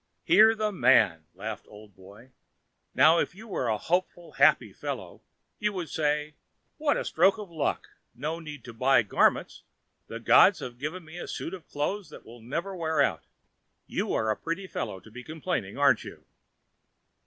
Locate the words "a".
3.67-3.77, 6.97-7.05, 11.19-11.27, 14.31-14.35